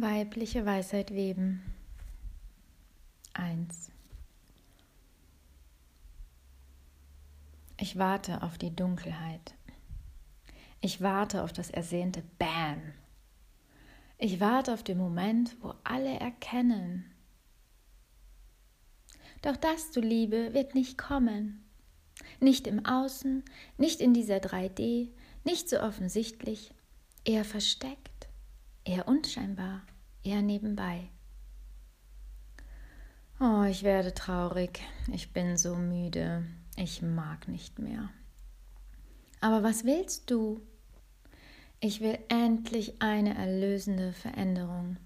Weibliche 0.00 0.64
Weisheit 0.64 1.12
weben. 1.12 1.60
1. 3.34 3.90
Ich 7.80 7.98
warte 7.98 8.44
auf 8.44 8.58
die 8.58 8.70
Dunkelheit. 8.70 9.56
Ich 10.80 11.00
warte 11.00 11.42
auf 11.42 11.52
das 11.52 11.70
ersehnte 11.70 12.22
Bam. 12.38 12.80
Ich 14.18 14.38
warte 14.38 14.72
auf 14.72 14.84
den 14.84 14.98
Moment, 14.98 15.56
wo 15.62 15.74
alle 15.82 16.20
erkennen. 16.20 17.12
Doch 19.42 19.56
das, 19.56 19.90
du 19.90 20.00
Liebe, 20.00 20.54
wird 20.54 20.76
nicht 20.76 20.96
kommen. 20.96 21.68
Nicht 22.38 22.68
im 22.68 22.86
Außen, 22.86 23.44
nicht 23.78 24.00
in 24.00 24.14
dieser 24.14 24.36
3D, 24.36 25.08
nicht 25.42 25.68
so 25.68 25.80
offensichtlich, 25.80 26.72
eher 27.24 27.44
versteckt 27.44 28.07
eher 28.88 29.06
unscheinbar, 29.06 29.82
eher 30.24 30.42
nebenbei. 30.42 31.10
Oh, 33.38 33.62
ich 33.64 33.82
werde 33.82 34.14
traurig, 34.14 34.80
ich 35.12 35.32
bin 35.32 35.56
so 35.56 35.76
müde, 35.76 36.44
ich 36.76 37.02
mag 37.02 37.46
nicht 37.46 37.78
mehr. 37.78 38.08
Aber 39.40 39.62
was 39.62 39.84
willst 39.84 40.30
du? 40.30 40.60
Ich 41.80 42.00
will 42.00 42.18
endlich 42.28 43.00
eine 43.00 43.36
erlösende 43.36 44.12
Veränderung. 44.12 44.96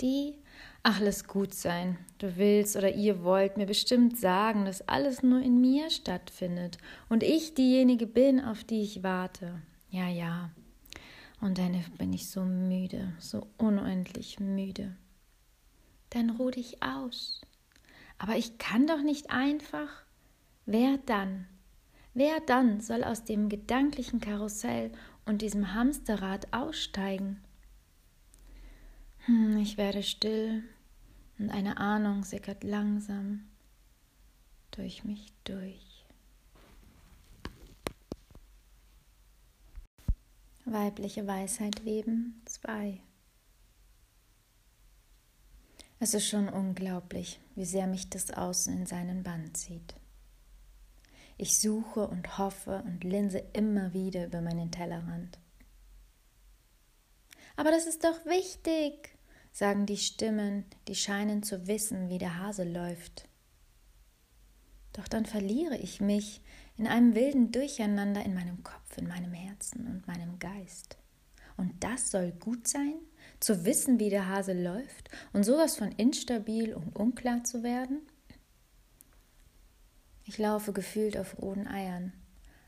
Die, 0.00 0.34
ach, 0.82 0.98
lass 1.00 1.28
gut 1.28 1.54
sein. 1.54 1.96
Du 2.18 2.36
willst 2.36 2.74
oder 2.74 2.92
ihr 2.92 3.22
wollt 3.22 3.56
mir 3.56 3.66
bestimmt 3.66 4.18
sagen, 4.18 4.64
dass 4.64 4.88
alles 4.88 5.22
nur 5.22 5.40
in 5.40 5.60
mir 5.60 5.90
stattfindet 5.90 6.78
und 7.08 7.22
ich 7.22 7.54
diejenige 7.54 8.06
bin, 8.06 8.40
auf 8.40 8.64
die 8.64 8.82
ich 8.82 9.04
warte. 9.04 9.62
Ja, 9.90 10.08
ja, 10.08 10.50
und 11.40 11.58
dann 11.58 11.82
bin 11.98 12.12
ich 12.12 12.30
so 12.30 12.44
müde, 12.44 13.12
so 13.18 13.46
unendlich 13.58 14.40
müde. 14.40 14.96
Dann 16.10 16.30
ruh 16.30 16.50
dich 16.50 16.82
aus. 16.82 17.42
Aber 18.18 18.36
ich 18.36 18.58
kann 18.58 18.86
doch 18.86 19.02
nicht 19.02 19.30
einfach. 19.30 20.04
Wer 20.64 20.98
dann? 20.98 21.46
Wer 22.14 22.40
dann 22.40 22.80
soll 22.80 23.04
aus 23.04 23.24
dem 23.24 23.48
gedanklichen 23.48 24.20
Karussell 24.20 24.90
und 25.26 25.42
diesem 25.42 25.74
Hamsterrad 25.74 26.52
aussteigen? 26.52 27.42
Hm, 29.26 29.58
ich 29.58 29.76
werde 29.76 30.02
still 30.02 30.62
und 31.38 31.50
eine 31.50 31.76
Ahnung 31.76 32.24
sickert 32.24 32.64
langsam 32.64 33.44
durch 34.70 35.04
mich 35.04 35.32
durch. 35.44 35.95
Weibliche 40.68 41.28
Weisheit 41.28 41.84
weben 41.84 42.42
2. 42.44 43.00
Es 46.00 46.12
ist 46.12 46.26
schon 46.26 46.48
unglaublich, 46.48 47.38
wie 47.54 47.64
sehr 47.64 47.86
mich 47.86 48.10
das 48.10 48.32
Außen 48.32 48.76
in 48.76 48.84
seinen 48.84 49.22
Bann 49.22 49.54
zieht. 49.54 49.94
Ich 51.38 51.60
suche 51.60 52.08
und 52.08 52.36
hoffe 52.38 52.82
und 52.84 53.04
linse 53.04 53.38
immer 53.52 53.92
wieder 53.92 54.26
über 54.26 54.40
meinen 54.40 54.72
Tellerrand. 54.72 55.38
Aber 57.54 57.70
das 57.70 57.86
ist 57.86 58.02
doch 58.02 58.26
wichtig, 58.26 59.16
sagen 59.52 59.86
die 59.86 59.96
Stimmen, 59.96 60.64
die 60.88 60.96
scheinen 60.96 61.44
zu 61.44 61.68
wissen, 61.68 62.08
wie 62.08 62.18
der 62.18 62.40
Hase 62.40 62.64
läuft. 62.64 63.28
Doch 64.94 65.06
dann 65.06 65.26
verliere 65.26 65.76
ich 65.76 66.00
mich 66.00 66.42
in 66.76 66.88
einem 66.88 67.14
wilden 67.14 67.52
Durcheinander 67.52 68.24
in 68.24 68.34
meinem 68.34 68.64
Kopf, 68.64 68.98
in 68.98 69.06
meinem 69.06 69.25
Herzen 69.56 69.86
und 69.86 70.06
meinem 70.06 70.38
Geist. 70.38 70.98
Und 71.56 71.72
das 71.82 72.10
soll 72.10 72.32
gut 72.32 72.68
sein, 72.68 72.94
zu 73.40 73.64
wissen, 73.64 73.98
wie 73.98 74.10
der 74.10 74.28
Hase 74.28 74.52
läuft 74.52 75.08
und 75.32 75.44
sowas 75.44 75.76
von 75.76 75.90
instabil 75.92 76.74
und 76.74 76.94
unklar 76.94 77.42
zu 77.44 77.62
werden? 77.62 78.02
Ich 80.24 80.36
laufe 80.36 80.72
gefühlt 80.72 81.16
auf 81.16 81.38
roten 81.40 81.66
Eiern, 81.66 82.12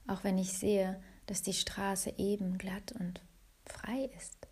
auch 0.06 0.24
wenn 0.24 0.38
ich 0.38 0.52
sehe, 0.52 1.00
dass 1.26 1.42
die 1.42 1.52
Straße 1.52 2.14
eben 2.16 2.56
glatt 2.56 2.92
und 2.92 3.20
frei 3.66 4.10
ist. 4.16 4.48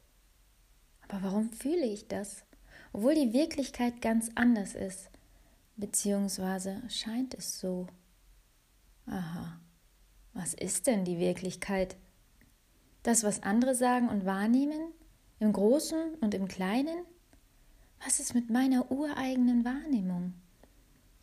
Aber 1.09 1.22
warum 1.22 1.50
fühle 1.53 1.87
ich 1.87 2.09
das, 2.09 2.44
obwohl 2.93 3.15
die 3.15 3.33
Wirklichkeit 3.33 4.03
ganz 4.03 4.31
anders 4.34 4.75
ist, 4.75 5.09
beziehungsweise 5.77 6.83
scheint 6.91 7.33
es 7.33 7.59
so? 7.59 7.87
Aha, 9.06 9.59
was 10.34 10.53
ist 10.53 10.87
denn 10.87 11.06
die 11.06 11.19
Wirklichkeit? 11.19 11.97
Das, 13.06 13.22
was 13.22 13.44
andere 13.44 13.77
sagen 13.77 14.09
und 14.09 14.27
wahrnehmen? 14.27 14.93
Im 15.39 15.53
Großen 15.53 16.15
und 16.21 16.34
im 16.34 16.49
Kleinen? 16.49 17.05
Was 18.05 18.19
ist 18.19 18.34
mit 18.34 18.50
meiner 18.50 18.91
ureigenen 18.91 19.65
Wahrnehmung? 19.65 20.34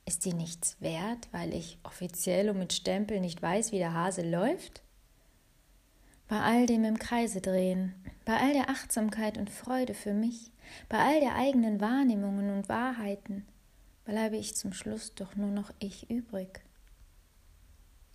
Ist 0.05 0.23
die 0.23 0.33
nichts 0.33 0.77
wert, 0.79 1.27
weil 1.33 1.53
ich 1.53 1.77
offiziell 1.83 2.49
und 2.49 2.57
mit 2.57 2.71
Stempel 2.71 3.19
nicht 3.19 3.41
weiß, 3.41 3.73
wie 3.73 3.79
der 3.79 3.93
Hase 3.93 4.21
läuft? 4.21 4.81
Bei 6.29 6.39
all 6.39 6.67
dem 6.67 6.85
im 6.85 6.99
Kreise 6.99 7.41
drehen, 7.41 7.93
bei 8.23 8.39
all 8.39 8.53
der 8.53 8.69
Achtsamkeit 8.69 9.37
und 9.37 9.49
Freude 9.49 9.93
für 9.93 10.13
mich, 10.13 10.51
bei 10.87 10.99
all 10.99 11.19
der 11.19 11.35
eigenen 11.35 11.81
Wahrnehmungen 11.81 12.49
und 12.55 12.69
Wahrheiten, 12.69 13.45
bleibe 14.05 14.37
ich 14.37 14.55
zum 14.55 14.71
Schluss 14.71 15.15
doch 15.15 15.35
nur 15.35 15.51
noch 15.51 15.73
ich 15.79 16.09
übrig 16.09 16.61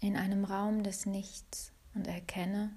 in 0.01 0.17
einem 0.17 0.47
Raum 0.47 0.85
des 0.85 1.05
Nichts 1.05 1.71
und 1.95 2.07
erkenne, 2.07 2.71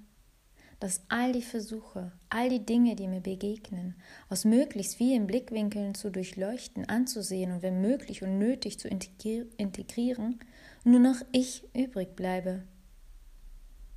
dass 0.82 1.00
all 1.08 1.30
die 1.30 1.42
Versuche, 1.42 2.10
all 2.28 2.48
die 2.48 2.66
Dinge, 2.66 2.96
die 2.96 3.06
mir 3.06 3.20
begegnen, 3.20 3.94
aus 4.28 4.44
möglichst 4.44 4.96
vielen 4.96 5.28
Blickwinkeln 5.28 5.94
zu 5.94 6.10
durchleuchten, 6.10 6.88
anzusehen 6.88 7.52
und 7.52 7.62
wenn 7.62 7.80
möglich 7.80 8.24
und 8.24 8.36
nötig 8.40 8.80
zu 8.80 8.88
integrieren, 8.88 10.40
nur 10.82 10.98
noch 10.98 11.20
ich 11.30 11.62
übrig 11.72 12.16
bleibe. 12.16 12.64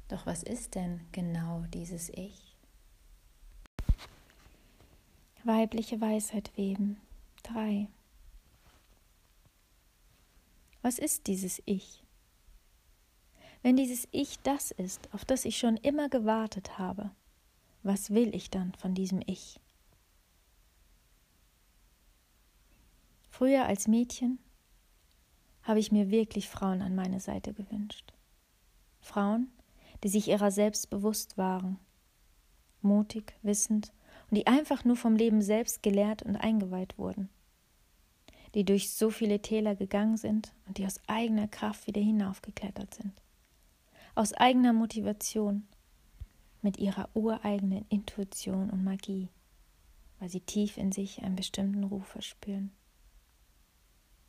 Doch 0.09 0.27
was 0.27 0.43
ist 0.43 0.75
denn 0.75 1.01
genau 1.11 1.63
dieses 1.73 2.09
Ich? 2.09 2.55
Weibliche 5.43 5.99
Weisheit 5.99 6.55
weben 6.55 6.97
3. 7.41 7.87
Was 10.83 10.99
ist 10.99 11.25
dieses 11.25 11.63
Ich? 11.65 12.04
Wenn 13.65 13.77
dieses 13.77 14.07
Ich 14.11 14.39
das 14.41 14.69
ist, 14.69 15.11
auf 15.11 15.25
das 15.25 15.43
ich 15.43 15.57
schon 15.57 15.75
immer 15.77 16.07
gewartet 16.07 16.77
habe, 16.77 17.09
was 17.81 18.11
will 18.11 18.35
ich 18.35 18.51
dann 18.51 18.75
von 18.75 18.93
diesem 18.93 19.23
Ich? 19.25 19.59
Früher 23.31 23.65
als 23.65 23.87
Mädchen 23.87 24.37
habe 25.63 25.79
ich 25.79 25.91
mir 25.91 26.11
wirklich 26.11 26.47
Frauen 26.47 26.83
an 26.83 26.93
meine 26.93 27.19
Seite 27.19 27.53
gewünscht. 27.55 28.13
Frauen, 29.01 29.51
die 30.03 30.09
sich 30.09 30.27
ihrer 30.27 30.51
selbst 30.51 30.91
bewusst 30.91 31.35
waren, 31.35 31.79
mutig, 32.83 33.33
wissend 33.41 33.93
und 34.29 34.37
die 34.37 34.45
einfach 34.45 34.85
nur 34.85 34.95
vom 34.95 35.15
Leben 35.15 35.41
selbst 35.41 35.81
gelehrt 35.81 36.21
und 36.21 36.35
eingeweiht 36.35 36.99
wurden, 36.99 37.29
die 38.53 38.63
durch 38.63 38.91
so 38.91 39.09
viele 39.09 39.41
Täler 39.41 39.75
gegangen 39.75 40.17
sind 40.17 40.53
und 40.67 40.77
die 40.77 40.85
aus 40.85 41.01
eigener 41.07 41.47
Kraft 41.47 41.87
wieder 41.87 42.01
hinaufgeklettert 42.01 42.93
sind 42.93 43.25
aus 44.15 44.33
eigener 44.33 44.73
Motivation, 44.73 45.67
mit 46.61 46.79
ihrer 46.79 47.09
ureigenen 47.13 47.85
Intuition 47.89 48.69
und 48.71 48.83
Magie, 48.83 49.29
weil 50.19 50.29
sie 50.29 50.41
tief 50.41 50.77
in 50.77 50.91
sich 50.91 51.21
einen 51.21 51.35
bestimmten 51.35 51.83
Ruf 51.83 52.07
verspüren. 52.07 52.71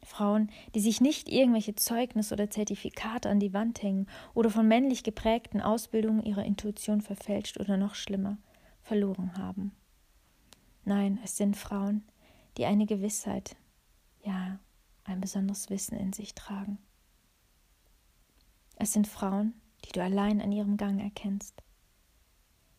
Frauen, 0.02 0.50
die 0.74 0.80
sich 0.80 1.00
nicht 1.00 1.28
irgendwelche 1.28 1.74
Zeugnisse 1.74 2.34
oder 2.34 2.50
Zertifikate 2.50 3.28
an 3.28 3.40
die 3.40 3.54
Wand 3.54 3.82
hängen 3.82 4.06
oder 4.34 4.50
von 4.50 4.68
männlich 4.68 5.02
geprägten 5.02 5.60
Ausbildungen 5.60 6.22
ihrer 6.22 6.44
Intuition 6.44 7.00
verfälscht 7.00 7.58
oder 7.58 7.76
noch 7.76 7.94
schlimmer 7.94 8.38
verloren 8.82 9.36
haben. 9.36 9.72
Nein, 10.84 11.18
es 11.24 11.36
sind 11.36 11.56
Frauen, 11.56 12.04
die 12.56 12.66
eine 12.66 12.86
Gewissheit, 12.86 13.56
ja, 14.22 14.60
ein 15.04 15.20
besonderes 15.20 15.70
Wissen 15.70 15.96
in 15.96 16.12
sich 16.12 16.34
tragen. 16.34 16.78
Es 18.76 18.92
sind 18.92 19.08
Frauen, 19.08 19.54
die 19.86 19.92
du 19.92 20.02
allein 20.02 20.40
an 20.40 20.52
ihrem 20.52 20.76
Gang 20.76 21.00
erkennst. 21.00 21.62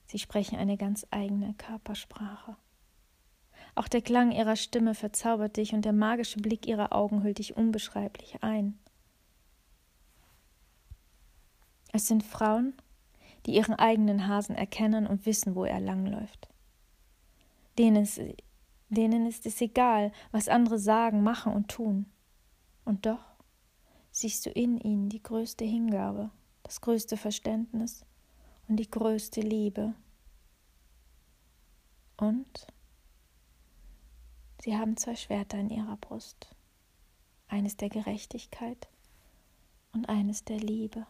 Sie 0.07 0.19
sprechen 0.19 0.57
eine 0.57 0.77
ganz 0.77 1.06
eigene 1.12 1.54
Körpersprache. 1.56 2.56
Auch 3.75 3.88
der 3.88 4.01
Klang 4.01 4.31
ihrer 4.31 4.56
Stimme 4.56 4.95
verzaubert 4.95 5.57
dich 5.57 5.74
und 5.74 5.86
der 5.86 5.94
magische 5.94 6.39
Blick 6.39 6.68
ihrer 6.68 6.94
Augen 6.94 7.24
hüllt 7.24 7.39
dich 7.39 7.56
unbeschreiblich 7.56 8.42
ein. 8.42 8.77
Es 11.92 12.07
sind 12.07 12.24
Frauen, 12.24 12.74
die 13.45 13.56
ihren 13.56 13.75
eigenen 13.75 14.27
Hasen 14.27 14.56
erkennen 14.56 15.07
und 15.07 15.25
wissen, 15.25 15.56
wo 15.56 15.65
er 15.65 15.80
langläuft. 15.80 16.50
Denen 17.77 18.04
ist, 18.04 18.19
denen 18.89 19.27
ist 19.27 19.45
es 19.45 19.62
egal, 19.62 20.12
was 20.31 20.50
andere 20.50 20.80
sagen, 20.80 21.24
machen 21.24 21.54
und 21.54 21.69
tun. 21.69 22.07
Und 22.83 23.06
doch 23.06 23.25
siehst 24.12 24.45
du 24.45 24.50
in 24.50 24.77
ihnen 24.80 25.09
die 25.09 25.21
größte 25.21 25.65
Hingabe 25.65 26.31
das 26.67 26.81
größte 26.81 27.15
Verständnis 27.15 28.03
und 28.67 28.75
die 28.75 28.91
größte 28.91 29.39
Liebe. 29.39 29.93
Und 32.17 32.67
Sie 34.59 34.75
haben 34.75 34.97
zwei 34.97 35.15
Schwerter 35.15 35.57
in 35.59 35.69
ihrer 35.69 35.95
Brust, 35.95 36.53
eines 37.47 37.77
der 37.77 37.87
Gerechtigkeit 37.87 38.89
und 39.93 40.09
eines 40.09 40.43
der 40.43 40.57
Liebe. 40.57 41.07